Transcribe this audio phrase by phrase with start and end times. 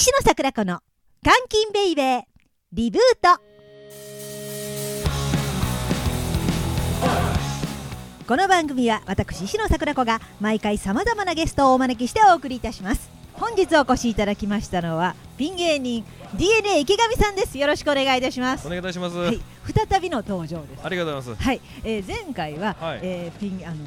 [0.00, 0.80] 石野桜子の
[1.22, 2.22] 監禁ベイベー
[2.72, 3.38] リブート。
[8.26, 13.10] この番組は私石野桜子が毎回さまざまなゲストをお招きしてお送りいたします。
[13.34, 17.58] 本日お越しいただきましたのはピン芸人 DNA 池上さんです。
[17.58, 18.66] よろしくお願いいたします。
[18.66, 19.18] お願いいたします。
[19.18, 19.38] はい。
[19.90, 20.80] 再びの登場です。
[20.82, 21.44] ありがとうございます。
[21.44, 23.00] はい、えー、前回は、はい。
[23.02, 23.84] えーピンあの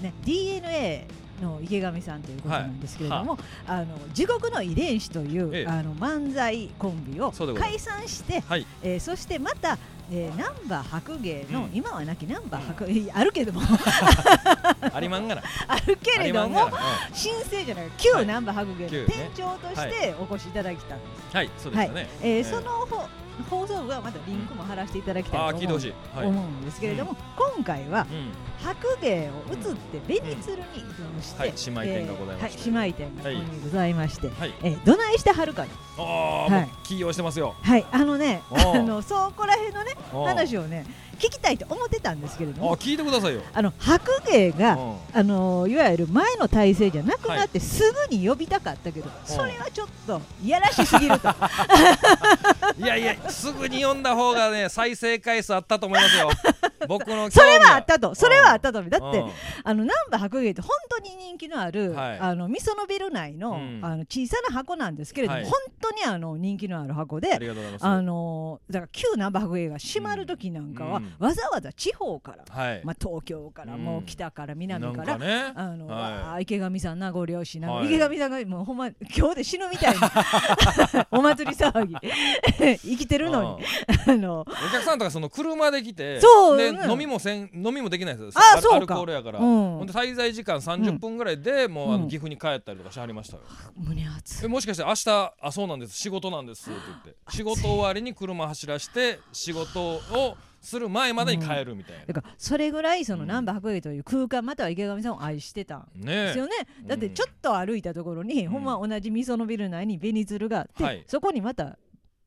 [0.00, 8.66] ね DNA の池上さんということなんですけれども、あの地獄の遺伝子という、ええあの漫才コンビを解散して、はい。
[8.82, 9.78] えーそしてまた、
[10.10, 13.60] えー、ナンバー白芸の、うん今はなきナンバー白芸あるけれども
[14.92, 15.42] ありまんがな。
[15.68, 16.84] あるけあれどもりまんがな。
[17.08, 21.36] うん新生じゃない旧はいナンバー白芸の旧店ね長としてお越しいただきたんです。
[21.36, 22.08] はい、そうですよね。
[22.22, 23.08] えーえそのほ
[23.50, 25.94] 放送部はまたリンクも貼らせていただきたいと思う,、聞いてほしい。
[26.16, 26.26] はい。
[26.26, 28.30] 思うんですけれども、今回はうん。
[28.62, 30.82] 白芸を移って紅鶴に移
[31.16, 32.68] 動して、はい姉妹店がございまして。
[32.68, 34.54] えーはい、姉妹店がここにございまして、はい。
[34.62, 36.68] えーどないしてはるかにああ、はい。
[36.84, 37.54] 起用してますよ。
[37.62, 40.86] はいあのねあのそこら辺のね話をね
[41.18, 43.40] 聞きたいと思ってたんですけれどああ、も聞いてくださいよ。
[43.54, 51.28] あの白芸がうんあのいわゆる前の体制じゃなくなってすぐに呼びたかったけど、それはちょっといやらしすぎると。
[52.78, 56.30] いやいや、すぐに読んだ方がね、再生回数あったと思いますよ。
[56.88, 58.14] 僕のそれはあったと。
[58.14, 58.82] それはあったと。
[58.82, 59.30] だってうん。
[59.64, 62.18] あの難波白芸って本当に人気のある、はい。
[62.18, 63.80] あの味噌のビル内の,、うん。
[63.82, 65.46] あの小さな箱なんですけれども、はい。
[65.46, 67.38] 本当にあの人気のある箱あで。
[67.80, 71.14] あのだから旧難波白芸が閉まる時なんかは、うん。
[71.18, 72.80] わざわざ地方から、はい。
[72.84, 73.84] まあ、東京から、うん。
[73.84, 75.52] もう北から南からかね。
[75.54, 76.42] あの、はい。
[76.42, 77.86] 池上さんなご両親な、はい。
[77.86, 81.96] 池上さんがもうほんま今日で死ぬみたいな お祭り騒ぎ
[82.78, 83.66] 生きてるのに。
[84.06, 88.42] あのお客さんとかその車で来てでそううん飲みもせん飲みもできないですよ。
[88.54, 88.76] あそうか。
[88.76, 89.44] アルコールやから、うん。
[89.78, 93.42] ほんで滞在時間30分ぐらいで、もうあうんの岐阜に帰ったりとかしはりましたよ、
[93.76, 94.44] 胸熱。
[94.44, 95.96] えもしかして明日あそうなんです。
[95.96, 97.16] 仕事なんですって言って。
[97.30, 106.52] 仕事終わりに車走らして仕事をする前までに帰るみたいだからそれぐらいそのうん難波白芸という空間または池上さんを愛してたんな、ねですよね、
[106.84, 108.50] だってちょっと歩いたところに、うん。
[108.50, 111.04] ほんま同じ味噌のビル内に紅鶴があって、はい。
[111.06, 111.78] そこにまた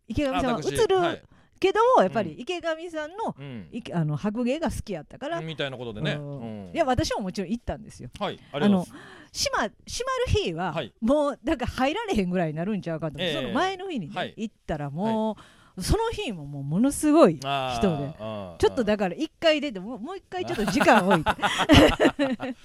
[0.08, 1.24] 池上さんは私映るはい
[1.60, 3.36] けど、やっぱり池上さんの,、
[3.94, 6.20] あの白芸が好きやったから、みたいなことでね、
[6.74, 8.10] いや私ももちろん行ったんですよ。
[8.20, 8.94] はいありがとうござい
[9.32, 10.94] 閉ま閉まる日は、はい。
[11.02, 15.38] もうなんか入られへんぐらいになるんちゃうかとその前の日に行ったらも
[15.78, 21.32] う、その日ももうものすごい人でちょっとだから一回出てもうもう一回ちょっと時間置いて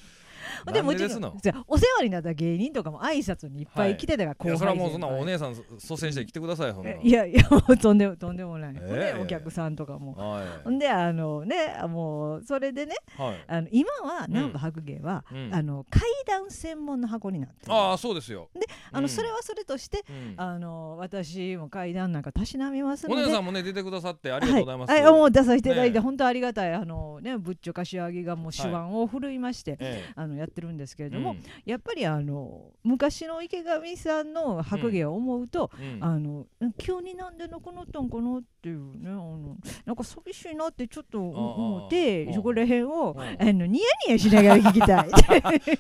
[0.73, 1.37] でもなんでですの？
[1.43, 9.19] じゃあお世話になった芸人とかも挨拶にいっぱい来てたから、いやそれはもうそんなお姉さん率先して来てくださいいやいやもうとんでもとんでもない、ええ。
[9.19, 10.15] ほんでお客さんとかも。
[10.15, 10.45] はい。
[10.65, 13.45] ほんであのねもうそれでねはい。
[13.47, 15.55] あの今は南部白芸は、うん。
[15.55, 17.73] あの階段専門の箱になってる。
[17.73, 18.49] ああそうですよ。
[18.93, 19.09] あの、うん。
[19.09, 20.35] それはそれとしてうん。
[20.37, 23.23] あの私も階段なんかたしなみますので。
[23.23, 30.13] お姉さんもね出てくださってありがとうございます、はい、はい、もう出させていただいて、ね本当ありがたいあのねぶっちょ柏木がもう手腕を振るいまして、え。
[30.15, 35.95] あのやってるんですけれえども、やっぱりあの昔の池上さんの白芸を思うと、うん。
[35.95, 36.47] うんあの
[36.79, 43.21] 急になんでなくなったんかなっていうねあのなんか寂しいなってちょっと思ってそこら辺をうん。
[43.21, 45.11] あのニヤニヤしながら聞きたい。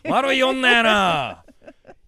[0.11, 1.45] 悪い女やな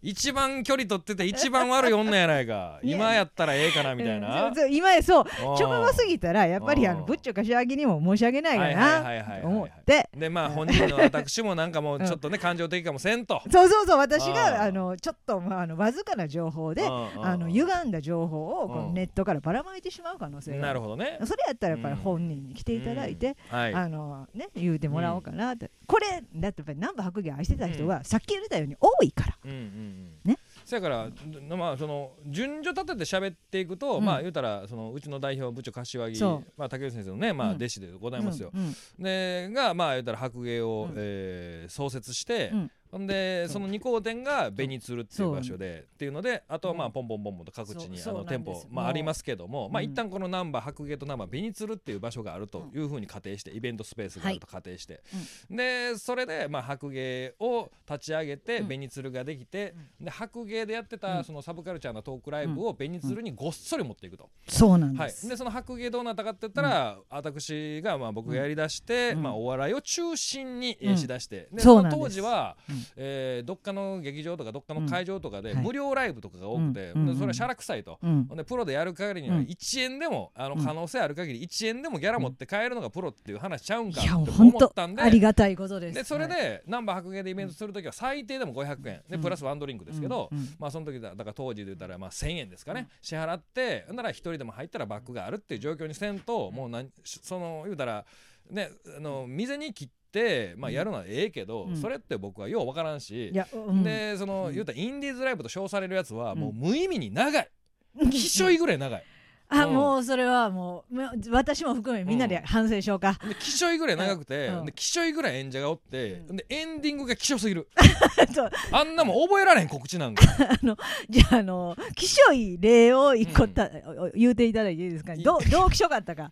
[0.07, 2.79] 一番距離取ってて一番悪い女やないか。
[2.85, 5.25] 今やったらええかなみたいうんなそうそう今そう。
[5.41, 7.07] 直直後すぎたらやっぱりあのうん。
[7.07, 9.41] ぶっちょ柏木にも申し訳ないかな。
[9.41, 10.09] と思って。
[10.17, 13.43] でまあ本人の私もなんかもう ちょっとね感情的かもせんと。
[13.51, 17.27] そうそうそう私あがああのちょっとまああのわずかな情報でうんうん。
[17.27, 18.87] あの歪んだ情報をこうん。
[18.87, 20.59] のネットからばらまいてしまう可能性が。
[20.59, 21.19] あなるほどね。
[21.25, 23.59] それやったらやっぱり本人に来ていただいて、うん。
[23.59, 23.75] はい。
[23.75, 29.37] あのね、言うてもらおうかなって、これだってやっぱり南部白芸愛してた人は、さっき言ったように多いから。
[29.45, 30.37] うんうんうんね。
[30.65, 31.09] そやから
[31.57, 34.05] まあその順序立てて喋っていくと、うん。
[34.05, 36.23] まあ言うたらそのうちの代表部長柏木
[36.57, 37.57] まあ竹内先生のねまあうん。
[37.57, 38.53] 弟子でございますよ、
[38.99, 40.95] でがまあ言うたら白芸を、うん。
[40.97, 42.71] えー創設して、うん。
[42.91, 46.93] ほんでその二号店が紅鶴っていう場所でっていうのであとはまあうん。
[46.93, 49.91] ポンポンポンポンと各地にあの店舗まあありますけどもまあうん。
[49.91, 55.03] 一旦この難波白芸と難波紅鶴っていう場所があるというふうに仮定してイベントスペースがあると仮定して。
[55.51, 58.67] でそれでまあ白芸を立ち上げてうん。
[58.69, 61.01] 紅鶴ができてで白芸でやってうん。
[61.01, 64.31] たそのサブカルチャーなトークライブを紅鶴にごっそり持っていくと。
[64.49, 69.23] そうなんはい、です、でその白芸どうなったかって言ったら、私がまあ僕がやりだして、うん。
[69.23, 71.97] まあ、お笑いを中心にしだして、でそうなんです。
[71.97, 72.77] の当時は、うん。
[72.97, 75.63] えーどっかの劇場とかどっかの会場とかではい。
[75.63, 77.07] 無料ライブとかが多くて、うん。
[77.07, 77.99] でそれはしゃらくさいと。
[78.35, 79.43] でプロでやる限りにはうん。
[79.45, 80.65] 1円でも、あのうん。
[80.65, 85.03] 可能性ある限り1円でもギャラ持って帰るのがプロっていう話ちゃうんかって思ったんで。
[85.03, 85.95] ありがたいことです。
[85.95, 86.37] でそれはい。
[86.37, 88.83] でナンバー白芸でイベントするときは最低でも500円。
[88.83, 89.23] でうん。
[89.23, 98.05] プラスワンドリンクですけど、まあその時だだから当時で言ったらまあ1000円ですかね、支払ってなら一人でも入ったらバックがあるっていう状況にせんともうなんその言うたら
[98.51, 101.77] ねあの店に切ってまあやるのはええけど、うん。
[101.77, 104.55] それって僕はようわからんしうん、でそのうん。
[104.55, 106.39] 言うたらインディーズライブと称されるやつはうん。
[106.39, 107.51] もう無意味に長い、
[108.11, 109.05] きしょいぐらい長い。
[109.49, 109.75] あ、うん。
[109.75, 110.99] もうそれはもう
[111.31, 114.67] 私も含めみんなで反省しようか、できしょいぐらい長くて、うん。
[114.67, 116.37] できしょいぐらい演者がおって、うん。
[116.37, 117.69] でエンディングがきしょすぎる。
[118.73, 120.25] あんなもん覚えられへん告知なんか。
[121.09, 125.15] じゃああの気象い例を一個た、お言うていただいていいですか？
[125.15, 126.31] いどうどう気象かったか。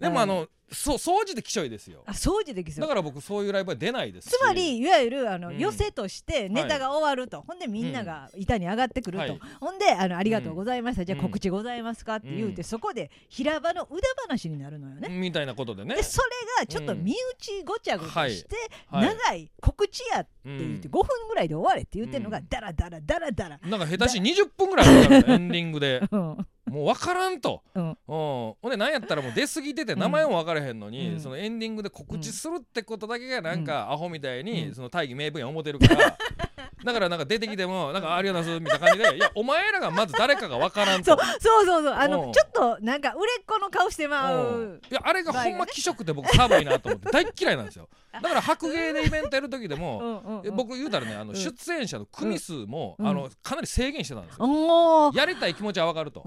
[0.00, 2.02] でもあの、そう掃除できしょいですよ。
[2.06, 2.80] あ掃除できそう。
[2.82, 4.32] だから僕そういうライブは出ないですし。
[4.32, 5.58] つまりいわゆるあの、うん。
[5.58, 9.40] 寄せとしてネタが終わると、ほんでみんなが板に上がってくると、はい。
[9.60, 11.24] ほんであの「ありがとうございました、じゃあうん。
[11.24, 12.64] 告知ございますか?」って言うて、うん。
[12.64, 15.08] そこで平場の腕話になるのよね。
[15.08, 15.96] みたいなことでね。
[15.96, 16.28] でそれ
[16.64, 18.56] がちょっと身内ごちゃごちゃして、
[18.90, 19.06] はい。
[19.06, 19.16] はい。
[19.16, 22.46] 長い告知やってうん言って5分ぐらいで終われって言ってるのがうん。
[22.48, 23.58] ダラダラダラダラ。
[23.64, 26.00] なんか下手し20分ぐらいあるから エンディングで。
[26.10, 27.88] うんもう分からんと、うん。
[27.88, 31.20] うん、ほんで何やったらもう出過ぎてて名前も分からへんのに、うん。
[31.20, 34.74] そのエンディングで告知するってことだけがなんかアホみたいに、うん。
[34.74, 36.16] その大義名分や思ってるから
[36.84, 41.12] だからなんか出てきてもなんかありがとうございますみたいな感じでいや お前らがまず誰かが分からんと。
[41.12, 41.18] そう。
[41.40, 41.94] そうそうそう。
[41.94, 42.10] あうん。
[42.10, 44.80] のちょっとなんか売れっ子の顔してまう。
[44.90, 47.88] いやあれがほんま気色って僕寒いなと思って 大っ嫌いなんですよ。
[48.12, 51.36] だから白芸でイベントやる時でも、僕言うたらねあのうん。
[51.36, 53.06] 出演者の組数も、うん。
[53.06, 56.22] あのかなり制限してたんですよ、やりたい気持ちは分かると、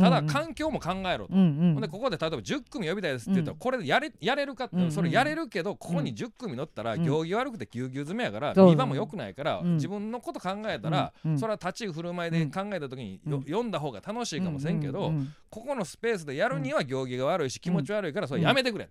[0.00, 3.58] ただ環境も考えろと、でここで例えば10組呼びたいですって言ったら、うん。
[3.58, 7.04] これでやれやれるかって、それやれるけどここに10組乗ったらうん。
[7.04, 8.70] 行儀悪くてぎゅうぎゅう詰めやから、そう。
[8.70, 9.74] 見場も良くないから、うん。
[9.74, 15.12] 自分のこと考えたら、それは立ち居振る舞いで考えた時に、読んだ方が楽しいかもしれんけど、
[15.50, 18.88] ここのスペースでやるには行儀が悪いし気持ち悪いからそれやめてくれ、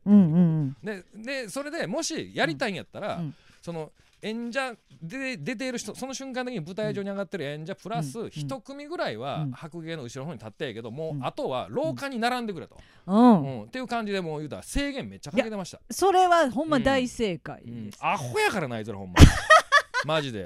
[0.83, 3.35] ででそれでもしやりたいんやったら、うん。
[3.61, 8.29] その演者で出ている人その瞬間的に舞台上に上がってる演者プラスうん。
[8.29, 9.51] 一組ぐらいはうん。
[9.51, 11.25] 白芸の後ろの方に立ってやけどもううん。
[11.25, 13.41] あとは廊下に並んでくれと、うん。
[13.41, 13.63] うん。
[13.65, 17.91] っていう感じでもう言うたら制限めっちゃかけてました、それはほんま大正解うん。
[17.99, 19.19] アホやからないぞほんま
[20.07, 20.45] マジで。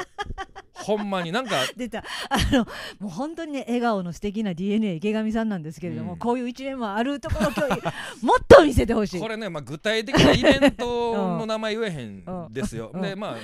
[0.73, 1.57] ほんまになんか。
[1.77, 2.03] 出た。
[2.29, 2.65] あの
[2.99, 6.17] もう本当にね笑顔の素敵な DNA 池上さんなんですけれども、うん。
[6.17, 7.85] こういう一面もあるところ今日
[8.25, 9.21] もっと見せてほしい。
[9.21, 9.27] こ。
[9.27, 12.89] れね、まあ、具体的なイベントの名前言えへんですよ。
[12.91, 13.01] うん。
[13.01, 13.35] でまあ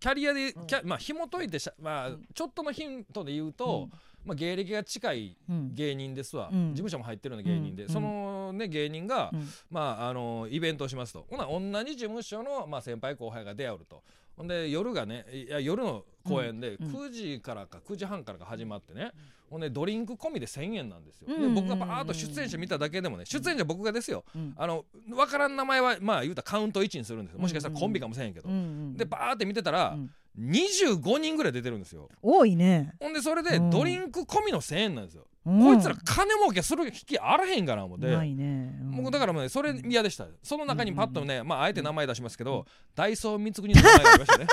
[0.00, 0.66] キャリアでうん。
[0.66, 3.88] キャ、まあ紐解いてしゃ、まあうん、ちょっとのヒントで言うと、
[4.24, 5.74] まあ、芸歴が近いうん。
[5.74, 6.68] 芸人ですわ、うん。
[6.70, 7.88] 事務所も入ってるような芸人で、うん。
[7.88, 9.48] その、ね、芸人が、うん。
[9.70, 11.26] まあ、あのイベントをしますと。
[11.28, 14.02] ほな同じ事務所の、まあ、先輩後輩が出会うと。
[14.36, 16.86] ほんで夜がねいや夜の公演でうん。
[16.86, 19.10] 9時からか9時半からか始まってね、
[19.50, 21.54] ほんでドリンク込みで1000円なんですよ、うん。
[21.54, 24.24] で僕がバーッと出演者見ただけでもね出演者僕がですよ。
[24.34, 24.54] うん。
[24.56, 27.34] あの分からん名前はまあ言うたらカウント1にするんです。
[27.34, 28.48] よもしかしたらコンビかもしれんけど、
[28.96, 32.08] でバーって見てたら、うん25人ぐらい出てるんですよ。
[32.22, 32.94] 多いね。
[32.98, 33.70] ほんでそれでうん。
[33.70, 35.60] ドリンク込みの1000円なんですよ、うん。
[35.62, 38.78] こいつら金儲けする気あらへんかな思って、ないね。
[38.80, 38.90] うん。
[38.90, 40.26] もうだからもうねそれ嫌でした。
[40.42, 44.46] その中にパッとね、まああえて名前出しますけど、ダイソー光国の名前がありましたね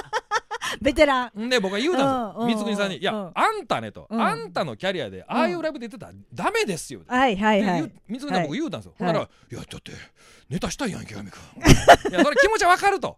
[0.81, 1.45] ベテラン。
[1.45, 1.49] ん。
[1.49, 3.31] で僕が言うたんです光国さんに「いや、うん。
[3.33, 4.21] あんたね」と、うん。
[4.21, 7.91] あんたのキャリアでああいうライブで言ってたらダメですよ」はいはいはでい。
[8.07, 9.13] 光国さん僕言うたんですよ、はい。
[9.13, 9.91] ほんなら「いやだって
[10.49, 11.29] ネタしたいやん池上君」
[12.11, 13.17] いやそれ気持ちはわかると。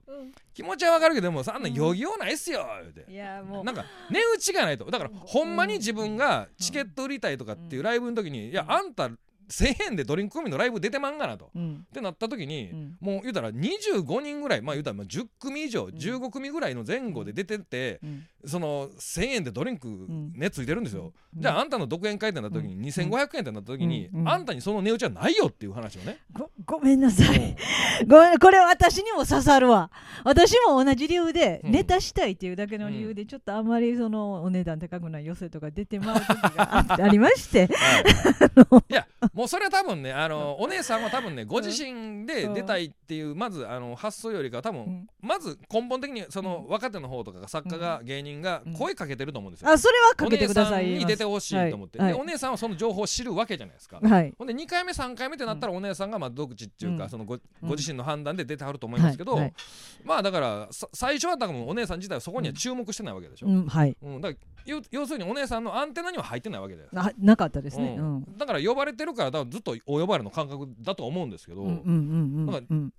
[0.54, 2.68] 気持ちはわかるけどでもそんな余裕ないっすよ。
[2.82, 3.64] 言うていやもう。
[3.64, 4.86] なんか値打ちがないと。
[4.92, 9.10] だからほんまに自分がチケット売りたいとかっていうライブの時にいやあんた
[9.50, 11.50] 1000円でドリンク込みのライブ出てまんがなと。
[11.56, 11.86] うん。
[11.90, 12.98] ってなった時に、うん。
[13.00, 18.24] もう言うたら25人ぐらいまあ言うたらまあ10組以上、15組ぐらいの前後で出てって、うん。
[18.46, 20.34] その1000円でドリンクん。
[20.36, 21.42] ねついてるんですよ、うん。
[21.42, 24.20] じゃああんたの独演会ってなった時に2500円ってなった時に、うん。
[24.22, 24.30] うん。
[24.30, 27.56] あんたにその値打ちはないよっていう話をね、ごごめんなさい。
[28.08, 29.90] ごめんこれ私にも刺さるわ。
[30.24, 31.72] 私も同じ理由で、うん。
[31.72, 37.68] ネタしたいっていうだけの理由で、ちょっとあんまりそのお値段高くない寄せとか出てまう時があ ありまして。
[38.70, 45.08] はい、いや もうそれは多分ねあのお姉さんは多分ねご自身で出たいっていうまずあの発想よりか多分、うん。
[45.22, 49.70] まず根本的にその若手の方とかが作家が芸人が声かけてると思うんですよ。
[49.70, 52.14] あそれはかけてくださいお姉さんに出てほしいと思って、はい。
[52.14, 54.00] でお姉さんはその情報を知るわけじゃないですか。
[54.02, 54.34] はい。
[54.38, 57.10] ほんで2回目3回目ってなったらお姉さんがまあ独自っていうか、うん。
[57.10, 59.38] そのごご自身の判断で出てはると思いますけど、
[60.04, 63.48] まあだからさ最初は多分お姉さん自体はそこには注目してないわけでしょ。
[63.48, 63.68] うん。
[63.68, 63.98] はい。
[64.02, 64.22] うん。
[64.22, 66.90] だから要要するにお姉さんのアンテナには入ってないわけだよ。
[66.92, 68.38] ななかったですね、ううんん。
[68.38, 71.64] だから呼ばれてるからだからずっとお呼ばれの感覚だと思うんですけど、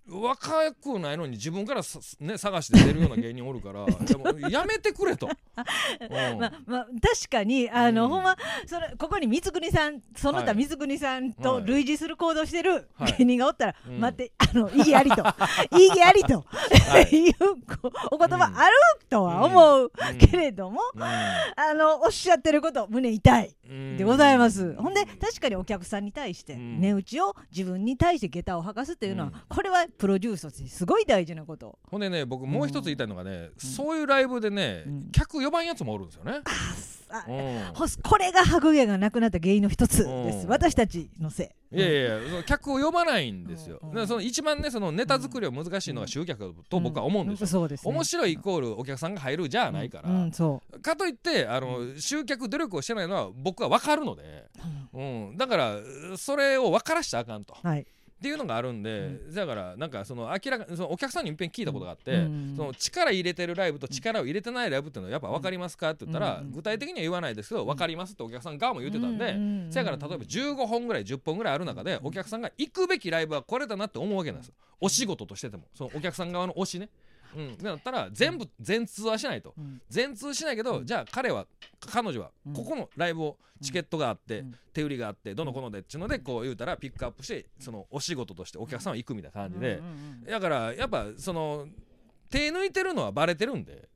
[0.08, 3.86] 若くないのに自分からさ、ね、探して出るような芸人おるから
[4.50, 5.28] やめてくれと。
[6.00, 6.38] うん。
[6.38, 8.10] まあまあ、確かにあの、うん。
[8.10, 8.36] ほんま
[8.66, 10.64] それここに光国さんその他はい。
[10.64, 11.64] 光国さんとはい。
[11.64, 13.14] 類似する行動してるはい。
[13.18, 14.00] 芸人がおったら、うん。
[14.00, 15.22] 待ってあの意義ありと。
[15.78, 17.16] 意義ありと、はい。
[17.16, 17.34] いう
[17.80, 18.74] こお言葉ある
[19.08, 20.18] とは思ううん。
[20.18, 21.02] けれども、うん。
[21.02, 26.80] あのおっしゃってること胸痛いうんでございます、ほんで確かにお客さんに対してうん。
[26.80, 29.34] 値打ちを自分に対して下駄を履かすっていうのは、うん。
[29.48, 31.78] これはプロデュースとしてすごい大事なこと。
[31.90, 33.50] ほんでね僕もう一つ言いたいのがね、ん。
[33.58, 35.10] そういうライブでね、うん。
[35.12, 36.40] 客呼ばんやつもおるんですよね。
[37.12, 37.24] あ
[38.04, 40.48] これが白芸がなくなった原因の一つです、うん。
[40.48, 41.76] 私たちのせい。
[41.76, 43.80] いやいやその客を呼ばないんですよ。
[43.82, 47.46] うんだからその一番ねそのネタ作りを難しいのが集客だと僕は思うんですよ。
[47.46, 50.22] そうです、ね、面白いイコールお客さんが入るじゃないから、うん。
[50.22, 50.32] うん。
[50.32, 54.48] そかといってあの集客努力をしてないのは僕は分かるので、
[54.92, 55.76] う、うん、だから
[56.16, 57.54] それを分からしちゃあかんと。
[57.62, 57.86] はい。
[58.20, 62.54] っていうのがあるんで、だからなんかその明らかそのお客さんにいっぺん聞いたことがあって、うん。
[62.54, 66.50] その力入れてるライブと力を入れてないライブっていうのはやっぱ分かりますかって言ったら、うん。
[66.50, 69.68] 具体的には言わないですけど分かりますってお客さん側も言ってたんで、うん。
[69.72, 74.54] せやから例えば15本ぐらい10本ぐらいある中でお客さんが行くべきライブはこれだなって思うわけなんですよ。
[74.82, 75.64] お仕事としてても。
[75.74, 76.90] そのお客さん側の推しね。
[77.36, 79.54] うん、だったら全部全通はしないと。
[79.56, 79.80] うん。
[79.88, 81.46] 全通しないけど、じゃあ彼は
[81.90, 82.52] 彼女はうん。
[82.52, 84.54] ここのライブをチケットがあって、うん。
[84.72, 89.82] 手売りがあってどのこのでっていうのでこう言うたらピックアップしてそのお仕事としてお客さんは行くみたいな感じで、
[90.28, 91.66] だからやっぱその
[92.30, 93.88] 手抜いてるのはバレてるんで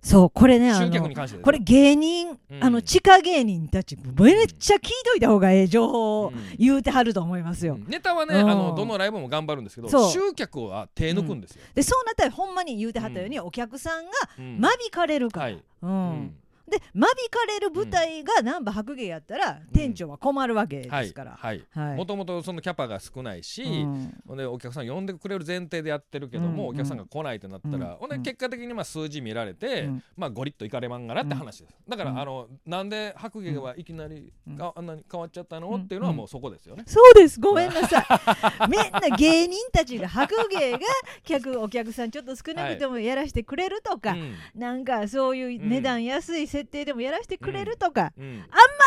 [0.00, 2.64] そうこれねあのこれ芸人、うん。
[2.64, 6.34] あの地下芸人たちめっちゃ聞いといた方がええ情報をうん。
[6.56, 8.46] 言うてはると思いますよ、ネタはねあうん。
[8.46, 11.62] のどのライブも頑張るんですけど集客は手抜くんですよ。
[11.74, 14.58] でそうなったらほんまに言うてはったように、お客さんがうん。
[14.60, 15.62] 間引かれるから、はい。
[15.82, 15.90] うん。
[15.90, 16.34] うん
[16.68, 21.64] で間引かれる舞台が難波白芸やったら、店長は困るわけはいですから、はい。
[21.74, 21.96] はい。
[21.96, 24.36] もともとそのキャパが少ないし、うん。
[24.36, 26.68] でお客さん呼んでくれる前提でやってるけども、うん。
[26.70, 27.96] お客さんが来ないってなったら、うん。
[27.96, 30.02] ほんで結果的にまあ数字見られて、うん。
[30.16, 31.74] まあゴリッといかれまんがなって話です。
[31.88, 32.20] だから、うん。
[32.20, 34.62] あのなんで白芸はいきなり、うん。
[34.62, 36.84] ああんなに変わっちゃったの、うんっていうのはもうそこですよね。
[36.86, 37.40] そうです。
[37.40, 38.04] ごめんなさい。
[38.68, 40.78] みんな芸人たちが白芸が
[41.24, 44.34] 客お客さんちょっと少なくてもやらしてくれるとか、うん。
[44.54, 48.44] なんかそういう値段安い設定でもやらしてくれるとか、うん。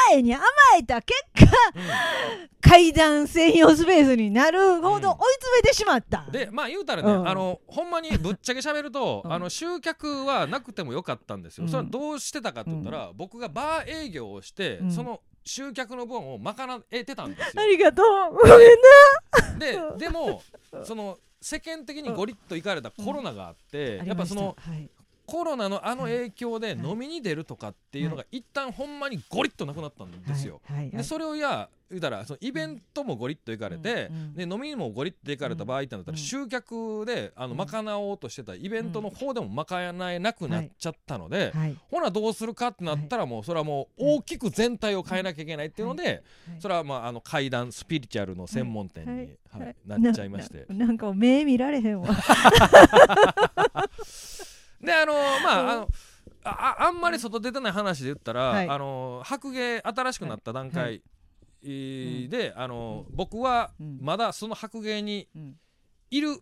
[0.09, 0.43] 前に甘
[0.77, 1.45] えた結果
[2.61, 7.27] 階段専用スペースになるほど追い詰めてしまった、でまあ言うたらね、うん。
[7.27, 9.33] あのほんまにぶっちゃけ喋ると、 うん。
[9.33, 11.69] あの集客はなくてもよかったんですよ、うん。
[11.69, 14.91] それはどうしてたかって言ったら、僕がバー営業をして、うん。
[14.91, 17.63] その集客の分を賄えてたんですよ。
[17.63, 18.35] ありがとう。
[18.35, 18.59] ごめん
[19.59, 19.95] な。
[19.97, 20.41] ででも
[20.83, 24.89] その世間的にゴリッといかれたコロナがあって、やっぱそのはい
[25.31, 30.59] コロナのあの影響で飲みに出るとかっていうのが一旦ほんまにゴリッとなくなったんですよ。
[30.91, 36.21] でそれをいや言うたらそのイベントもゴリッといかれて、で飲みにもゴリッといかれた場合ってなったら、うん。
[36.21, 37.57] 集客であのうん。
[37.57, 41.77] 賄おうとしてたイベントの方でも賄えなくなっちゃったので、はい。
[41.89, 46.21] ほなどうするかってなったらもうそれはもう大きく全体を変えなきゃいけないっていうので、はい。
[46.59, 49.75] それはまああの階段スピリチュアルの専門店に、はい。
[49.85, 50.65] なっちゃいまして。
[50.69, 52.09] ななんか目見られへんわ
[54.81, 55.69] であのまあ、うん。
[55.69, 55.87] あの
[56.43, 58.69] あああんまり外出てない話で言ったら、はい。
[58.69, 61.03] あの白芸新しくなった段階、はい。
[61.63, 63.99] えーであの、僕はうん。
[64.01, 65.55] まだその白芸にうん。
[66.09, 66.37] いる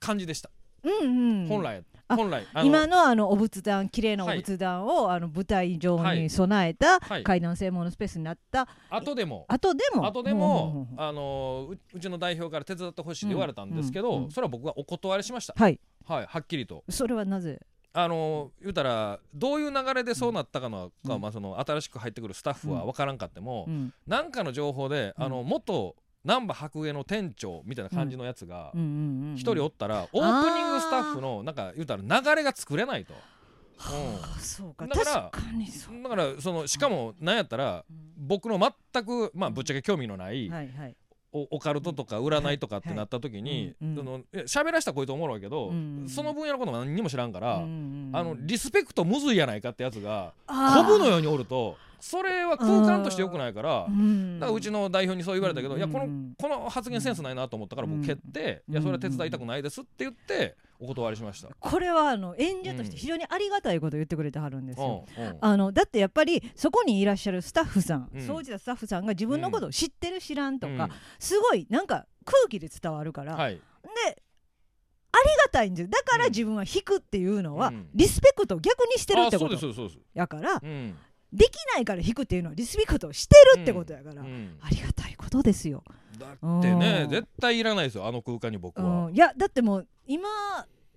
[0.00, 0.50] 感じでした、
[0.82, 1.48] うんうん。
[1.48, 7.22] 本来あ本来今のあのお仏壇綺麗なおはい仏壇を、あの舞台上にはい備えたはい。
[7.22, 8.66] 階段専門のスペースになった。
[8.90, 9.44] 後でも。
[9.48, 10.06] 後でも？
[10.06, 15.78] 後でうんうんもうんあのううちの代表から手伝ってほしいって言われたんですけど、うんうんそれは僕はお断りしました、はい。
[16.06, 16.84] はい、はっきりと。
[16.88, 17.60] それはなぜ？
[17.94, 21.20] あの言うたらどういう流れでそうなったかのか、うん。
[21.20, 23.92] まあ、その新しく入ってくるスタッフは分からんかっても、うん。
[24.06, 25.24] なんかの情報で、うん。
[25.24, 33.14] あの元難波白芸の店長みたいな感じのやつが一人おったら、オープニングスタッフのなんか言うたら流れが作れないと。
[34.70, 34.86] うか。
[34.86, 35.30] だから
[36.02, 37.84] だからそのしかもなんやったら
[38.16, 40.50] 僕の全くまあぶっちゃけ興味のない
[41.32, 50.86] オカルトとか占いとかってなった時に喋らしたらこいつおもろいけど、うんその分野のことも何にも知らんから、あのリスペクトむずいやないかってやつがあー。
[50.86, 53.86] コブのようにおるとそれは空間としてよくないから。
[53.88, 54.38] うん。
[54.38, 55.80] だからうちの代表にそう言われたけど、うん。
[55.80, 61.48] いやこのうんこの発言センスないなと思ったから僕蹴って、うんいやそれは手伝いたくないですって言ってお断りしました。
[61.58, 65.04] これはあの演者として非常にありがたいことを言ってくれてはるんですよ。
[65.40, 68.26] あのだってやっぱりそこにいらっしゃるスタッフさん、うん。
[68.26, 70.90] そうしたスタッフさんが自分のことを知ってる知らんとか、うん。
[71.18, 73.60] すごいなんか空気で伝わるから、はい、で
[75.10, 76.30] ありがたいんですだからうん。
[76.30, 77.88] 自分は引くっていうのは、うん。
[77.94, 79.56] リスペクトを逆にしてるってこと。
[80.14, 80.96] やからうん
[81.32, 84.56] できないから引くっていうのはリスペクトをしてるってことやから、うん。
[84.60, 85.82] ありがたいことですよ、
[86.18, 87.10] だってねうん。
[87.10, 90.26] 絶対いらないですよあの空間に僕は、うん、いやだってもう今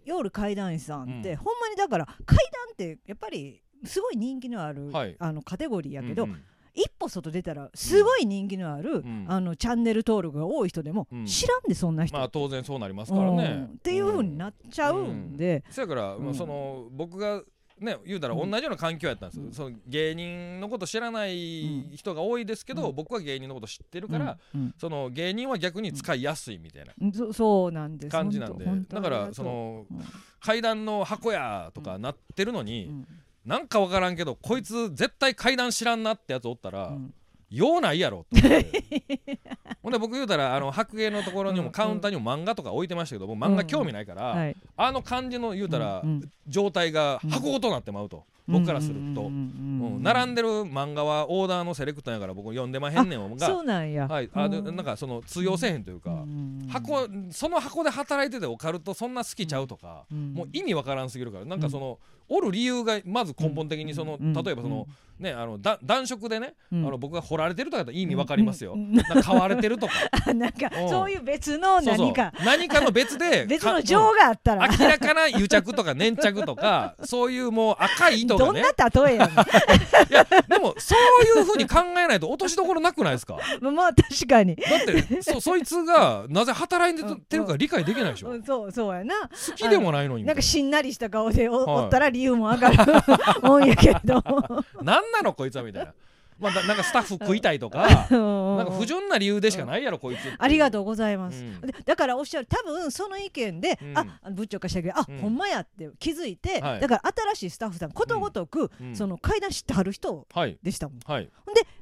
[0.05, 1.35] 夜階段師さんって、うん。
[1.37, 5.15] ほんまにだから階段ってやっぱりすごい人気のある、はい。
[5.19, 6.41] あのカテゴリーやけど、うんうん。
[6.73, 9.25] 一歩外出たらすごい人気のある、ん。
[9.27, 11.25] あのチャンネル登録が多い人でも、うん。
[11.25, 13.63] 知らんでそんな人、まあ当然そうなりますからね、うん。
[13.65, 16.25] っていう風になっちゃうんで、そやから、うん。
[16.25, 17.43] まあ、その僕が
[17.81, 19.53] ね言うたら同じような環境やったんですよ、うん。
[19.53, 22.95] その芸人のこと知らない人が多いですけど、うん。
[22.95, 24.73] 僕は芸人のこと知ってるから、うん。
[24.77, 27.11] その芸人は逆に使いやすいみたいなうん。
[27.11, 28.11] そそうなんです。
[28.11, 28.65] 感じなんで。
[28.89, 29.99] だからそのうん。
[30.39, 33.07] 階段の箱やとかなってるのに、うん。
[33.45, 37.13] なんかわからんけどこいつ絶対階段知らんなってやつおったら、うん。
[37.49, 39.39] ようないやろって思って
[39.83, 41.65] ほんで僕言うたらあの白芸のところにうん。
[41.65, 44.55] もカウンターにも漫画とか置いてましたけど僕漫画興味ないから、はい。
[44.77, 46.03] あの感じの言うたら、
[46.47, 54.75] 状態が箱ごとなってまうと、僕からすると、並んでる漫画はオーダーのセレクトやから僕読んでまへんねんが そうなんや、はい、あでうん。
[54.75, 60.33] なんかその通用せえへんというか、うん箱その箱で働いててオカルトそんな好きちゃうとか、うん。
[60.33, 61.99] もう意味わからんすぎるからなんかその、
[62.31, 64.87] おる理由がまず根本的にその、うん例えばその、
[65.19, 66.87] ねあのだ暖色でね、うん。
[66.87, 68.75] あの僕が掘られてるとか意味わかりますよ、
[69.23, 69.93] 買われてるとか。
[70.27, 70.89] あなんかうん。
[70.89, 72.33] そういう別の何か。
[72.43, 78.61] 何かの別で別かの情があったら、明らかな癒着とか 粘着とかそういうもう赤い糸がね。
[78.63, 79.33] どんな例えやね
[80.09, 83.35] いやでもそういうふうに考えないと落としどころなくないですか？
[83.35, 88.29] んまあ確かに、だってそそいつがなぜ働いてるか理解できないでしょ。
[88.29, 89.15] うん、そうそうやな。
[89.29, 92.77] 好きでもないのになんかしんなりした顔でおったら理由もわかる
[93.43, 94.23] もんやけど。
[94.81, 95.93] 何なのこいつはみたいな。
[96.41, 98.17] まあだなんかスタッフ食いたいとかな
[98.57, 101.61] なんか不純な理由でしかないやろこいつありがとうございます、うん。
[101.61, 103.97] でだからおっしゃる多分その意見で、うん。
[103.97, 105.17] あ部長化したけどあ、うん。
[105.19, 106.79] ほんまやって気づいて、はい。
[106.79, 108.95] だから新しいスタッフさんことごとく、うん。
[108.95, 110.57] その階段知ってはる人はい。
[110.63, 111.25] でしたもん、はい。
[111.25, 111.31] で、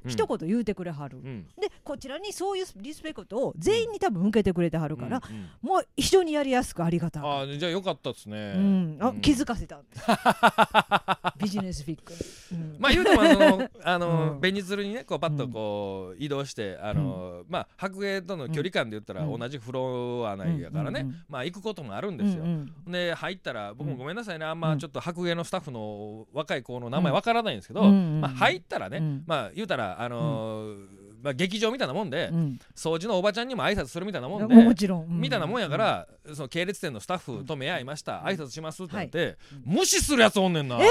[0.05, 0.11] うん。
[0.11, 1.47] 一言言うてくれはる、うん。
[1.59, 5.21] でこちらにそういうリスペクトを全員に多分受けてくれてはるから、
[5.61, 8.53] もう非常にやりやすくありがたいあーじゃあよかったですね。
[8.55, 9.21] うん、あ、うん。
[9.21, 10.05] 気づかせたんです。
[11.39, 12.13] ビジネスフィック。
[12.13, 12.75] に、うん。
[12.79, 19.39] まあ言うてもあのあのうん紅鶴にねこうパッとこう移動してあのまあ白芸との距離感で言ったらうん。
[19.39, 21.05] 同じフロア内やからね。
[21.27, 22.43] まあ行くこともあるんですよ。
[22.87, 24.45] で入ったら僕もごめんなさいね。
[24.45, 29.23] あんまうんちょっと白芸のスタッフの若い子の名前わからないんですけど、まあ、入ったらね、うん。
[29.25, 32.59] まあ言うたらあのーまあ、劇場みたいなもんで、うん。
[32.75, 35.19] 掃除のおばちゃんにも挨拶するみたいなもんで、もちろん、うん。
[35.19, 39.37] みたいなもんやから、その系列店のスタッフと目合いました、挨拶しますってなって、はい。
[39.65, 40.77] 無視するやつおんねんな。
[40.81, 40.87] え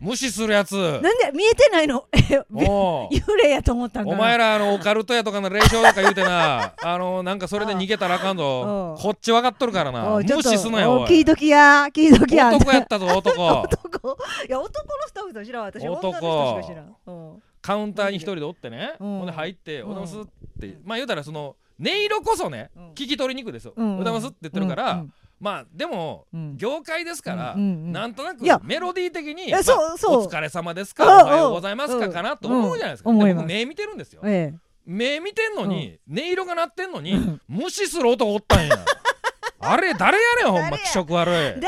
[0.00, 0.74] 無視するやつ。
[0.76, 2.06] なんで見えてないの？
[2.12, 6.72] 幽霊やと思ったんかおな前らあのオカルトやとかの霊障とか言うてな。
[6.82, 8.94] あのなんかそれで逃げたらあかんぞ。
[8.96, 10.08] うんこっち分かっとるからな。
[10.08, 12.48] 無視すなよお聞いときや聞いときや。
[12.54, 13.42] 男やったぞ男。
[13.62, 14.18] 男。
[14.48, 15.82] いや男のスタッフと知らん私。
[15.82, 16.96] 女の男人しか知らん。
[17.06, 17.42] うん。
[17.60, 19.18] カウンターに一人でおってね、うん。
[19.18, 19.90] ほんで入って「うん。
[19.92, 20.22] おだます」っ
[20.60, 22.90] て、まあ言うたらその音色こそね、うん。
[22.90, 23.98] 聞き取りにくいですよ「うん。
[23.98, 26.56] おだます」って言ってるから、うんまあでも、うん。
[26.56, 34.22] 業界ですから、なんとなくメロディー的にお疲れ様ですかうんおはようございますかうんかなと思うじゃないですか、で僕目見てるんですよ。
[34.24, 37.40] ええ目見てんのに、音色が鳴ってんのに、うん。
[37.46, 38.74] 無視する男おったんや。
[39.60, 41.34] あれ誰やねんほんま気色悪い。
[41.34, 41.60] 誰や？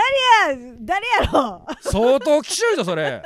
[0.80, 1.66] 誰やろ？
[1.80, 3.22] 相当きしょいぞそれ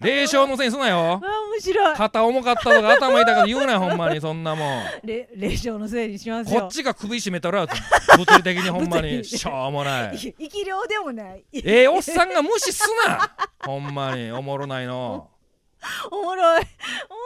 [0.00, 0.98] 霊障のせいにすなよ。
[0.98, 1.16] あ
[1.52, 1.96] 面白い。
[1.96, 4.20] 肩重かったとか頭痛かった言うなよほんまに。
[4.20, 4.84] そんなもん。
[5.04, 6.60] れ霊障のせいにしますよ。
[6.60, 7.66] こっちが首絞めたら
[8.18, 10.16] 物理的にほんまに しょうもない。
[10.16, 11.44] い生き量でもない。
[11.52, 13.34] ええおっさんが無視すな。
[13.64, 14.30] ほんまに。
[14.32, 15.30] おもろないの。
[16.10, 16.62] おもろい。
[17.08, 17.20] おも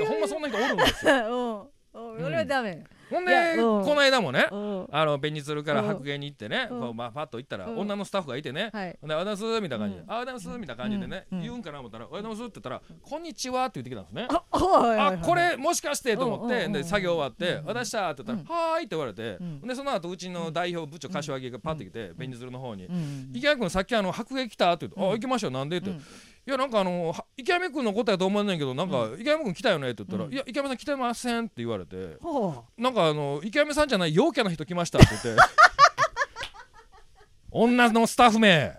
[0.00, 1.68] ろいほんまそんな人おるんですよ。
[1.94, 2.12] うん。
[2.14, 2.72] うんそれはダメ。
[2.72, 3.84] ほんいやでうん。
[3.84, 4.86] この間もねうん。
[4.90, 6.80] あの紅鶴から白芸に行ってねうん。
[6.80, 7.78] こうまあパッと行ったらうん。
[7.78, 8.98] 女のスタッフがいてねはい。
[9.00, 11.42] ほんで「あざます」みたいな感じで「うんああざます」みたいな感じでねうん。
[11.42, 14.28] 言うんかな思ったら「おはようございます」って言ったら「こんにちは」って言ってきたんですね。
[14.30, 19.60] あはいはいはいあこれもしかしてと思ってで作業終わってうん「私した」って言ったら「はーい」って言われてうん。
[19.62, 25.50] でその後うちの代表部長柏木がパッと来て紅鶴の方にうん池谷君さっきあの白芸来たって言って「うんあ行きましょう。
[25.50, 25.90] なんで?」って。
[25.90, 26.02] うん
[26.48, 29.90] いやなんかあのは池上君のことやと思わないけどなんか池上君来たよね？
[29.90, 30.32] って言ったら「うん。
[30.32, 32.16] いや池上さん来てません」って言われて。
[32.22, 35.42] ほなんかあの池上さんじゃない陽キャな人来ましたって言って。
[37.52, 38.64] 女のスタッフ名。
[38.64, 38.78] う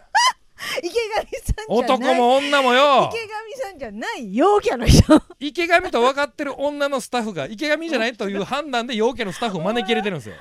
[0.82, 1.65] 池上さんじゃない。
[1.67, 3.12] 男も女もよ。
[3.13, 3.27] 池上
[3.63, 5.21] さんじゃない陽キャの人。
[5.39, 10.36] 池上と分かってる女のスタッフが池上じゃないという判断で陽キャのスタッフを招き入れてるんですよ。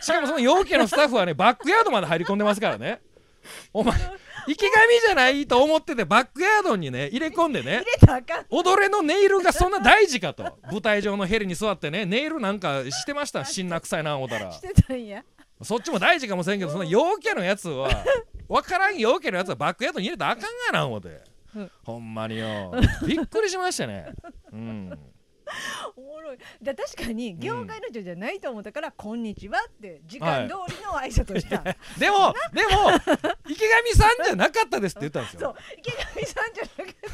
[0.00, 3.00] しかもその陽キャのスタッフはねバックヤードまで入り込んでますからね。
[3.72, 3.94] お 前
[4.46, 4.72] 池上
[5.06, 7.82] じゃないと思っててバックヤードにね入れ込んでね
[8.50, 10.44] 踊れのネイルがそんな大事かと。
[10.70, 13.44] 舞台上のヘリに座ってねネイルなんかしてました？
[13.44, 14.52] しんな臭いな思ったら。
[15.62, 17.88] そっちも大事かもしれんけどその陽キャのやつは
[18.48, 21.20] 分からん陽キャのやつはバックヤードに入れたらあかんがな思って。
[21.56, 21.70] うん。
[21.84, 22.74] ほんまによ。
[23.06, 24.12] びっくりしましたね。
[24.52, 24.98] うん
[25.96, 26.38] おもろい。
[26.62, 31.58] だ確かに業界の人じゃないと思ったから「こんにちは」って時間通りの挨拶をした、
[31.98, 32.90] でもでも
[33.48, 35.48] 池上さんじゃなかったですって言ったんですそう。
[35.50, 37.08] よ池上さんじゃなくて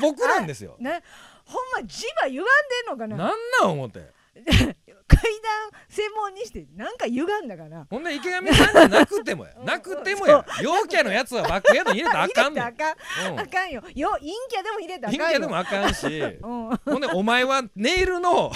[0.00, 0.76] 僕なんですよ。
[0.78, 1.02] ね
[1.44, 2.46] ほんま字は歪んで
[2.86, 3.16] んのかな？
[3.16, 4.13] なんなん思って
[5.06, 7.86] 階段専門にしてなんか歪んだかな。
[7.90, 9.52] ほんで池上さんじゃなくてもや。
[9.58, 9.64] うん。
[9.66, 10.44] なくてもや。
[10.62, 13.40] 陽キャのやつはバックヘッドに入れたらあかんねん 入れたらあかんうん。
[13.40, 13.82] あかんよ。
[13.94, 15.32] よ陰キャでも入れたらあ陰かんよ。
[15.32, 16.06] キャでもあかんし。
[16.42, 16.76] うん。
[16.76, 18.50] ほんでお前はネイルの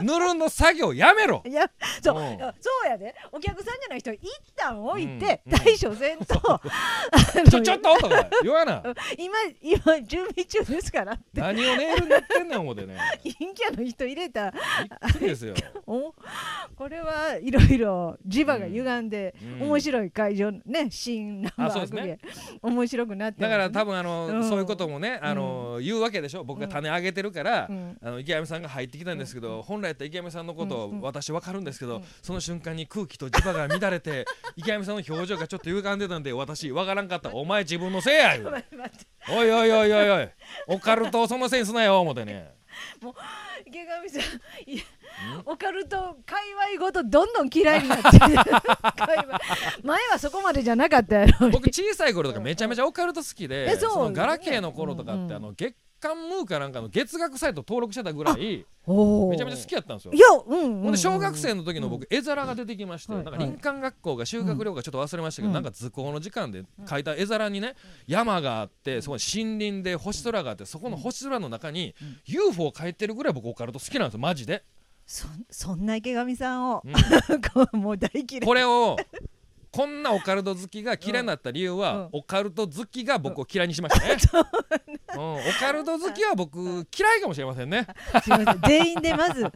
[0.00, 1.42] 塗るの作業やめろ。
[1.46, 1.70] いや
[2.02, 2.20] そう。
[2.20, 2.38] うん。
[2.38, 3.14] そうやで。
[3.32, 4.20] お客さんじゃない人一
[4.56, 5.52] 旦置いてうん。
[5.52, 5.58] うん。
[5.58, 6.60] 対処せんと
[7.50, 8.82] ちょちょっととか言わな。
[9.16, 11.40] 今今準備中ですからって。
[11.40, 12.98] 何をネイル塗ってんねん思ってね。
[13.22, 14.52] 陰キャの人入れた
[15.28, 15.54] ですよ。
[15.86, 16.14] お
[16.76, 19.68] これはいろいろ磁場が歪んで、うん。
[19.68, 22.18] 面白い会場ね新ナンバあそうですね。
[22.62, 24.48] 面白くなってだから多分、分あの、うん。
[24.48, 26.44] そういうこともねあの、言うわけでしょ。
[26.44, 27.98] 僕が種あげてるから、うん。
[28.02, 32.04] あの池上さんが入ってきたんですけど、本来やったら池上さんのことを私分かるんですけど、うん。
[32.22, 34.24] その瞬間に空気と磁場が乱れて
[34.56, 37.30] 池上さんの表情がちょっと歪んでたんで私分からんかった。
[37.34, 38.36] お前自分のせいや
[39.28, 40.28] おいおいおいおいおい
[40.68, 42.52] オカルトをそのせいにすなよ思ってね
[43.00, 43.14] もう
[43.66, 44.82] 池上さんいや
[45.44, 46.42] オカルト界
[46.76, 48.18] 隈ごとどんどん嫌いになってる。
[49.82, 54.04] 前はそこまでじゃなかったやろ僕小さい頃とかめちゃめちゃオカルト好きでそう。
[54.06, 60.12] のガラケーの頃とかって、あの月刊ムーかなんかの月額サイト登録してたぐらいめちゃめちゃ好きやったんですよ。
[60.12, 65.54] いやうんうん、うん、ほんで小学生の時の僕絵皿が出てきまして、はいなんか林間学校が修学旅行かちょっと忘れましたけど、うん。
[65.54, 67.74] なんか図工の時間で描いた絵皿にね
[68.06, 72.18] 山があってそこに森林で星空があってそこの星空の中にうん。
[72.26, 74.62] UFO を描いてるぐらい僕オカルト好きなんですよマジで、
[75.06, 78.96] そそんな池上さんを、うんもう大嫌いこれを
[79.74, 82.08] こんなオカルト好きが嫌いになった理由は、うん。
[82.12, 84.16] オカルト好きが僕を嫌いにしましたね、
[85.16, 87.88] うん、オカルト好きは僕嫌いかもしれませんね。
[88.22, 88.60] すみません。
[88.68, 89.50] 全員でまず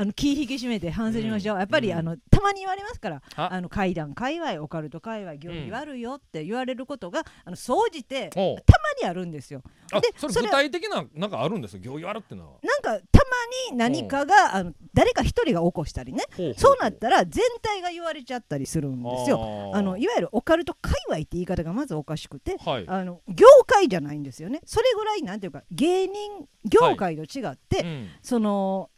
[0.00, 1.98] あの気引き締めて反省しましょう、やっぱり、うん。
[1.98, 3.48] あのたまに言われますからあ。
[3.50, 8.54] あの怪談界隈オカルト界隈行儀うん悪いよって言われることがあの総じてたま
[9.02, 9.60] にあるんですよ。
[9.92, 12.58] あでそれ具体的ななんかあるんですよ行儀悪ってのは。
[12.62, 16.22] なんかたまに何かが、あの誰か一人が起こしたりね
[16.56, 19.38] そうなったら全体が言われちゃったりするんですよ。
[19.38, 22.84] よあのいわゆるオカルト界隈って言い方がまずおかしくてはい。
[22.86, 24.60] あの業界じゃないんですよね。
[24.64, 28.08] それぐらいなんていうか芸人業界と違って、うん。
[28.22, 28.90] その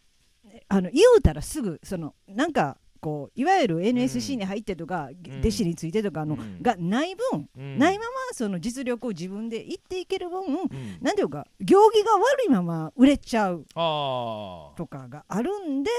[0.71, 5.41] あの言うたらすぐそのなんかこういわゆる NSC に入ってとか、ん。
[5.41, 6.63] 弟子についてとかの、うん。
[6.63, 7.79] がない分、うん。
[7.79, 10.69] ないままその実力を自分で言っていける分、うん。
[11.01, 15.91] なんていうか行儀が悪いまま売れちゃうあとかがあるんで、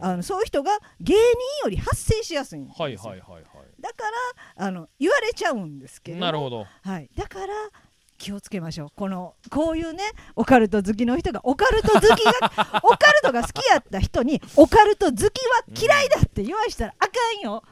[0.00, 1.20] あ、のそういう人が芸人
[1.64, 2.84] より発生しやすいんですよ。
[2.84, 3.40] はいはいはいは
[3.80, 4.04] だか
[4.56, 6.66] らあの言われちゃうんですけいどなるほど。
[6.82, 7.52] はい、だから
[8.18, 10.02] 気をつけましょうこのこういうね
[10.36, 15.30] オカルト好きの人がオカルト好きが オカルトが好きやった人にオカルト好きは
[15.76, 17.62] 嫌いだって言わしたらあかんよ。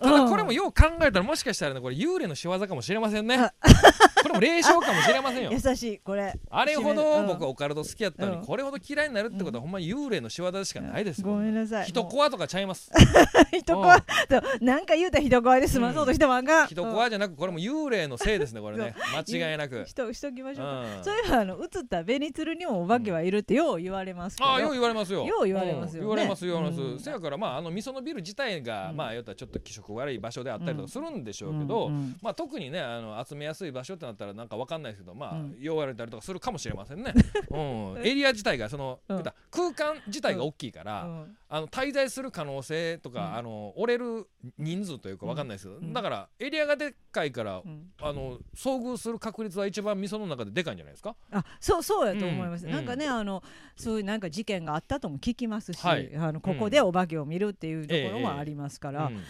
[0.00, 3.36] ただうんこれもよう考えたらもしかしたらねこれ幽霊の仕業かもしれませんね。
[3.36, 3.52] あ
[4.22, 5.50] これも霊障かもしれませんよ。
[5.52, 6.34] 優しいこれ。
[6.50, 7.26] あれほどうん。
[7.26, 8.40] 僕はオカルト好きやったのうん。
[8.40, 11.86] にこれほど嫌いになるってことはほんま幽霊の仕業でしかないですよごめんなさい。
[11.86, 12.90] 人コアとかちゃいます？
[13.52, 13.96] 人怖。
[13.96, 14.02] そ
[14.36, 18.94] うなんか言うたら人怖で済まそうとしてもあかん、人コアじゃなくこれも幽霊のせいですねこれね。
[19.16, 19.84] 間違いなく。
[19.86, 25.24] 人しときましょうそういえばあの映った紅鶴にもお化けはいるってよう言われますけど、ああよう言われますよ。
[25.26, 26.98] よう言われますよ言われます言われます、うん。
[26.98, 28.96] せやからまああの味噌のビル自体が、うん。
[28.96, 32.16] まあ言ったらちょっと気色悪い場所であったりとかするんでしょうけど、うんうん。
[32.22, 37.12] まあ特にねあの集めやすい場所ってなったらなんかわかんないですけどまあ、うんよう言われたりとかするかもしれませんね、
[37.50, 39.22] うん、エリア自体がその、うん。
[39.50, 41.36] 空間自体が大きいから、うん。
[41.50, 43.34] あの滞在する可能性とか、うん。
[43.36, 45.68] あの折れる人数というかわかんないです。
[45.68, 45.92] けど、うん。
[45.92, 47.90] だからエリアがでっかいから、うん。
[48.00, 51.16] あの遭遇する確率は一番味噌の中ででかいんじゃないですか？
[51.30, 52.72] あそうそうやと思います、うん。
[52.72, 53.42] なんかねあの
[53.76, 56.14] そういうなんか事件があったとも聞きますし、はい。
[56.16, 59.22] あのここでお化けを見るっていうところもありますから、うん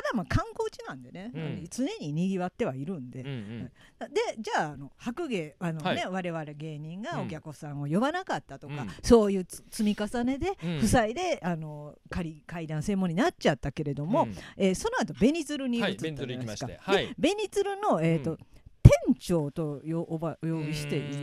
[0.00, 1.66] ただまあ観光地なんでね、うん。
[1.70, 3.70] 常ににぎわってはいるんで、うんうん。
[4.12, 6.06] でじゃああの白芸あの、ねはい。
[6.08, 7.26] 我々芸人がうん。
[7.26, 8.88] お客さんを呼ばなかったとか、うん。
[9.02, 10.80] そういうつ積み重ねで、うん。
[10.80, 14.34] 負債であの仮階段専門になっちゃったけれども、うん。
[14.56, 18.38] えーその後紅鶴に移ったじゃないですか、はいで紅鶴の、えーとうん。
[18.82, 21.14] 店長とよおばお呼びしている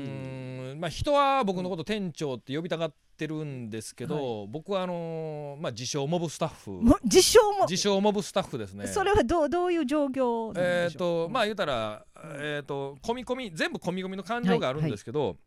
[0.70, 6.72] うーんまあ人は僕のこと店長って呼びたがってるんですけど、僕はあのーまあ自称モブスタッフ。
[6.72, 8.88] も 自称も自称モブスタッフですね。
[8.88, 11.28] それはどうどういう状況なんえっ、でしょう？
[11.28, 15.38] とまあ言うたら、えー、と込み込み全部込み込みの感情があるんですけど、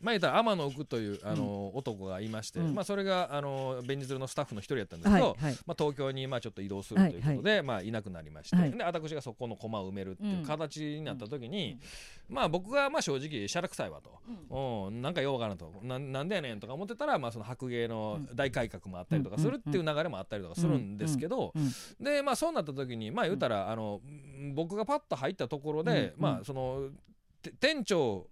[0.00, 2.74] まあ言ったら天野奥というあの、男がいまして、うん。
[2.74, 8.72] まあそれがあの紅鶴のスタッフの一人やったんですけど、まあ東京にまあちょっと移動するということで、まあいなくなりまして、はい。
[8.72, 11.78] で私がそこの駒を埋めるっていう形になった時に、
[12.28, 15.72] まあ僕がまあ正直しゃらくさいわと、うん、なんかようわからんと。
[15.82, 22.04] ななんでやねんとか思ってたらまあその白芸の大改革もあったりとかするっていう流れもあったりとかするんですけど、うん。
[22.04, 24.00] でまあそうなった時にまあ言うたら、あの
[24.54, 26.22] 僕がパッと入ったところで、うん。
[26.22, 26.88] まあその
[27.42, 28.26] て店長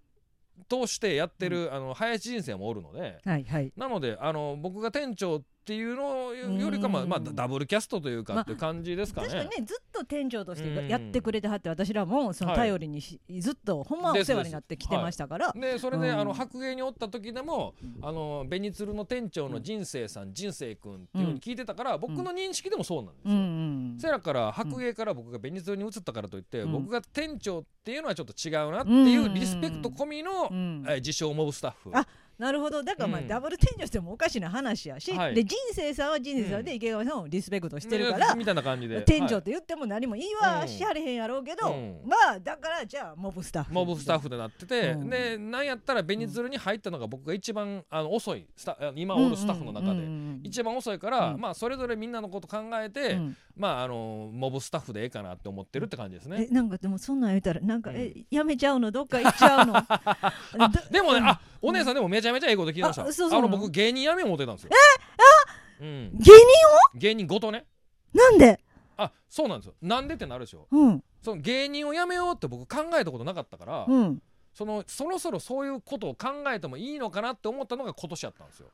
[0.68, 3.18] としてやってる、あの林人生もおるので。
[3.24, 3.72] はいはい。
[3.76, 7.08] なのであの僕が店長っていうのよりかまあ、うん。
[7.08, 9.28] まあ、ダブルキャストというかまあっていう感じですかね。
[9.28, 10.88] 確かにねずっと店長としてうん。
[10.88, 12.58] やってくれてはって私らもそのはい。
[12.58, 16.18] 頼りにし、ずっとほんまお世話になってきてましたから、でそれで、うん。
[16.18, 23.34] あの白芸におった時でも、あの紅鶴の店長の人生さん、人生君っていうふうに聞いてたから、僕の認識でもそうなんですよ。
[23.34, 26.72] うんうんせやから白芸から僕が紅鶴に移ったからといって、うん。
[26.72, 30.84] 僕が店長っていうのはちょっと違うなっていううんリスペクト込みの、うん。
[30.88, 31.90] えー自称モブスタッフ。
[31.92, 32.06] あ
[32.40, 32.82] なるほど。
[32.82, 33.28] だからまあ、うん。
[33.28, 35.34] ダブル店長してもおかしな話やし、はい。
[35.34, 36.64] で人生さんは人生さん。
[36.64, 39.02] で池上さんをリスペクトしてるから、みたいな感じで。
[39.02, 39.42] 店長はい。
[39.42, 40.68] って言っても何も言いはうん。
[40.68, 42.00] しはれへんやろうけど、うん。
[42.06, 45.10] まあだからじゃあモブスタッフモブスタッフでなってて、うん。
[45.10, 51.40] でなんやったら紅鶴に入ったのが僕が一番あの遅いスタあ今おるスタッフの中で、うんうんうん一番遅いから、うん。
[51.40, 53.36] まあそれぞれみんなのこと考えて、うん。
[53.56, 56.46] まああのモブスタッフでええかなって思ってるって感じですね。
[56.50, 57.96] えなんかでもそんなん言うたらなんか、うん。
[57.96, 58.90] えやめちゃうの？
[58.90, 59.76] どっか行っちゃうの？
[59.84, 63.02] あでもね、あお姉さんでもめちゃめちゃええこと聞きました。
[63.02, 64.70] あそうそうの僕芸人辞めよう思ってたんですよ。
[65.80, 65.84] え？
[65.84, 66.34] うん、芸人
[66.94, 67.66] 芸人ごとね。
[68.12, 68.60] なんで？
[68.96, 69.74] あそうなんですよ。
[69.80, 70.66] なんでってなるでしょ。
[70.70, 78.66] うんその芸人を辞めようって僕考えたことなかったから、うんそのそろそろそういうことを考えてもいいのかなって思ったのが今年やったんですよ。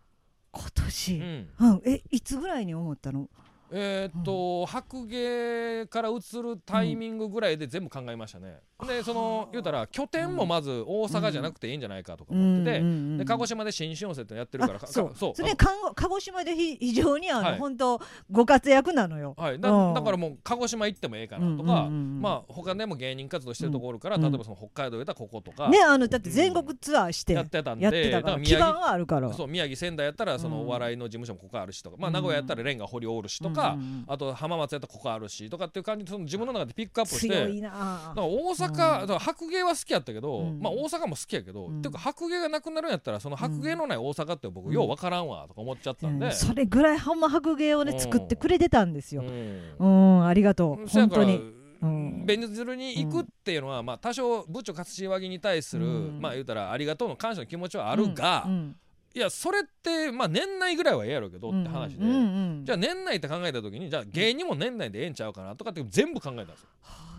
[0.52, 3.28] 今年、ううんん、えいつぐらいに思ったの？
[3.70, 8.60] えーっと、白芸から移るタイミングぐらいで全部考えましたね。
[8.86, 15.08] でその言うたら拠点もまず大阪じゃなくていいんじゃないかとか思ってて、で鹿児島で新春寄せってやってるからそう。
[15.10, 15.34] かそう。
[15.34, 17.58] それ鹿児島でひ非常にあの、はい。
[17.58, 18.00] 本当
[18.30, 19.34] ご活躍なのよ。
[19.38, 19.94] はい、だうん。
[19.94, 22.20] だからもう鹿児島行ってもええかなとか、うんうんうんうん。
[22.20, 24.22] まあ他でも芸人活動してるところから、うん。
[24.22, 29.32] 例えばその北海道やったらこことか、ねあのだって全国ツアーしてややってたんでってたから基盤があるから。
[29.32, 30.66] そう宮城仙台やったらそのうん。
[30.66, 37.60] お笑いの事務所もここあるしとか、まあうん名古屋やったらレンガ堀おるしとか、うんうんあと浜松やったらここあるしとかっていう感じでその自分の中でピックアップして大
[38.20, 39.18] 阪、うん。
[39.18, 40.60] 白芸は好きやったけど、うん。
[40.60, 41.78] まあ大阪も好きやけど、うん。
[41.78, 46.32] っていうか白芸がなくなるんやったらその白芸のない大阪って僕ようわからんわとか思っちゃったんで、うん。
[46.32, 49.22] それぐらいほんま白芸をねうん作ってくれてたんですよ。
[49.22, 49.74] うん。
[49.78, 50.88] うんありがとう。
[50.88, 51.36] 本当に。
[51.82, 55.36] うん紅鶴に行くっていうのは、まあ多少部長柏木に。
[55.46, 58.76] 対する、うんまあ言うたらありがとうの感謝の気持ちはあるが、うん
[59.16, 66.56] いやそれってまあ年内ぐらいはええやろうけどって話で、うんうんうんじゃあ年内って考えた時にじゃあ芸人も年内でええんちゃうかなとかって全部考えたんで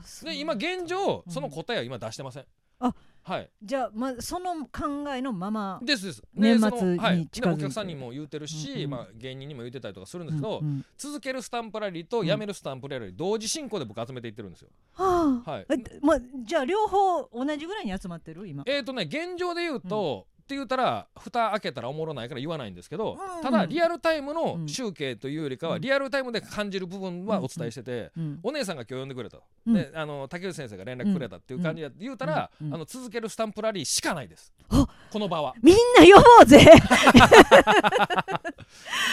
[0.05, 0.31] すよ。
[0.31, 2.45] で今現状うんその答えは今出してません。
[2.79, 5.79] あはいじゃあまあその考えのまま。
[5.81, 6.21] ですです。
[6.35, 14.69] 年末でそのはいお客さんにも言うてるし、うんうんまあ芸人にも言うてたりとかするんですけど、うんうん続けるスタンプラリーとやめるスタンプラリー同時進行で僕集めていってるんですよ。
[14.93, 15.65] はあはい。
[15.69, 18.47] えまあじゃあ両方同じぐらいに集まってる？
[18.47, 18.63] 今。
[18.67, 24.67] えーとね現状で言うと、って言ったら蓋開けたらおもろないから言わないんですけど、うんただリアルタイムのうん。
[24.67, 25.81] 集計というよりかは、うん。
[25.81, 29.73] リアルタイムで感じる部分はお伝えしてて、うんお姉さんが今日呼んでくれた、うん。
[29.73, 34.53] であの竹内先生が連絡くれたっていう感じで言うたら、あの続けるスタンプラリーしかないです。
[34.69, 35.53] あこの場は。
[35.61, 36.59] みんな呼ぼうぜ。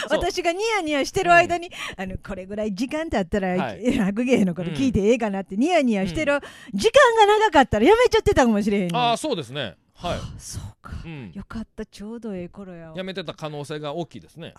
[0.08, 3.92] 私がニヤニヤしてる間に、あのこれぐらい時間経ったら、はい。
[3.92, 6.38] 白芸のこと聞いてええかなってニヤニヤしてる、
[6.72, 8.96] 時間が長かったらやめちゃってたかもしれへんねん。
[8.96, 11.86] ああそうですねはい、そうか、うん、よかった。
[11.86, 12.96] ちょうどええ頃やわ。
[12.96, 14.54] やめてた可能性が大きいですね。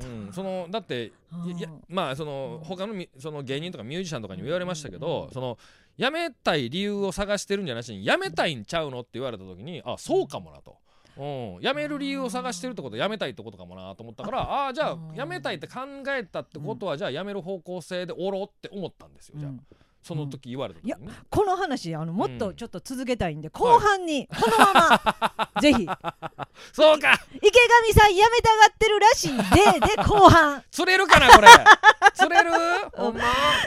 [0.00, 1.56] うん、そのだってうん。
[1.56, 5.58] いやまあその他のみその芸人とかミュージシャンとかにも言われましたけど、その
[5.98, 10.76] 辞めたい理由を探してるんじゃなしに辞めたいんちゃうのって言われた時にあそうかもなと。
[11.16, 15.14] うん、辞める理由を探してるってことは辞めたいってことかもなと思ったからああーじゃあうん。
[15.14, 19.50] 辞めたいって考えたってことはじゃあ辞める方向性でおろうって思ったんですよじゃあ。
[19.50, 19.60] うん
[20.02, 21.12] その時言われた時にね。
[21.28, 25.29] この話あのもっうんとちょっと続けたいんで、後半にこのまま
[25.60, 25.82] ぜひ。
[25.82, 25.96] 池 上
[26.72, 27.16] そうか。
[27.92, 29.36] さん辞めたがってるらしい。
[29.80, 30.62] でで後半。
[30.70, 31.48] 釣れるかなこれ。
[32.14, 32.50] 釣れる？
[32.94, 33.22] ほんま？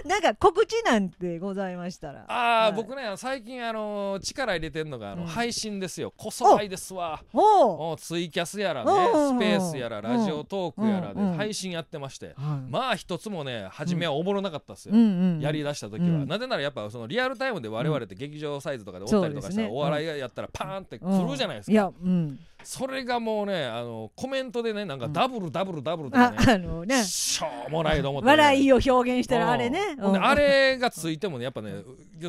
[0.06, 2.26] なんか告知なんてございましたら。
[2.28, 2.74] ああ、はい。
[2.74, 5.28] 僕ね最近あの力入れてんのがあの、うん。
[5.28, 6.14] 配信ですよ。
[6.16, 7.22] こそばいですわ。
[7.34, 12.28] おツイキャスやらねスペースやらラジオトークやらで配信やってまして。
[12.28, 12.36] はい。
[12.72, 14.96] まあ一つもね初めはおもろなかったっすよ、
[15.40, 22.40] やりだした時は、うんなぜならやっぱそのリアルタイムで我々って劇場サイズとかでおったりとかしたら、お笑いやったらパーンって来るじゃないですか、いやうん。
[22.66, 27.04] それがもうねあのコメントでねなんかダブルダブルダブルとかあね、あのね。
[27.04, 29.98] しょうもないと思って、ね、笑いを表現してるあれね。
[30.00, 31.84] あれがついてもねやっぱね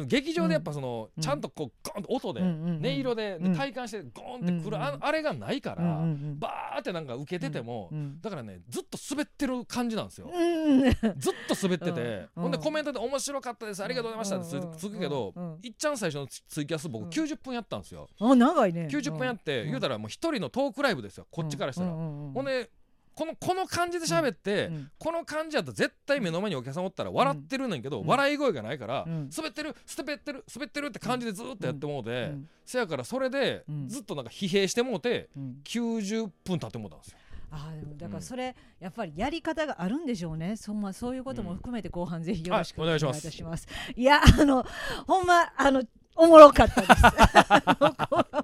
[0.06, 3.56] 劇場でやっぱその、うんちゃんとこうゴンと音で、音色で、うん。
[3.56, 6.00] 体感してゴンってくる、ああれがないから、
[6.38, 10.28] バーってなんか受けてても、うんだからねずっと滑ってる感じなんですよ。
[10.34, 12.42] うんずっと滑ってて、うん。
[12.42, 17.08] ほんでコメントで「面白かったですありがとうございました」ってつつくけど、いっちゃん最初のツツイキャス僕うん。
[17.10, 18.08] 90分やったんですよ。
[18.20, 18.88] あ長いね。
[18.90, 19.68] 90分やって、うん。
[19.68, 21.26] 言うたらもう一人のトークライブですよ。
[21.30, 21.90] こっちからしたら。
[21.90, 22.70] ほんで
[23.14, 28.06] このこの感じで喋って、うんこの感じやと絶対目の前にお客さんおったら笑ってるねんけど、うん。
[28.06, 29.30] 笑い声がないから、うん。
[29.34, 32.48] 滑ってる滑ってる滑ってるって感じでずっとやってもうて、うん。
[32.64, 33.88] せやからそれでうん。
[33.88, 35.60] ずっとなんか疲弊してもうてうん。
[35.64, 37.18] 90分経ってもうたんですよ。
[37.54, 40.56] あーでもだからそれやっぱりやり方があるんでしょうね。
[40.56, 44.64] そんまそういうことも含めて後半ぜひよろしくお願いいたします,、いやあの
[45.06, 45.82] ほんまあの
[46.16, 46.92] おもろかったです。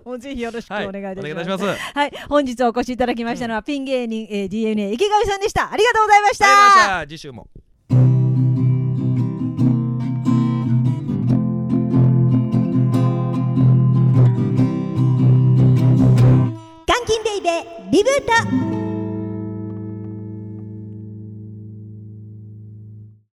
[0.04, 1.64] もぜひよろしくお願いいたします,、お願いいたします。
[1.94, 5.72] はい、本日お越しいただきましたのは、ピン芸人、えー、DNA 池上さんでした。
[5.72, 6.46] ありがとうございました。
[6.46, 7.48] ありがとうございました次週も。
[16.86, 18.69] 監禁ベイベーリブート